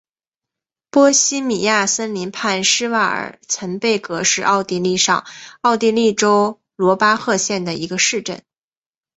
[0.89, 5.27] 波希米亚森林畔施瓦尔岑贝格是奥地利上
[5.61, 8.41] 奥地利州罗巴赫县的一个市镇。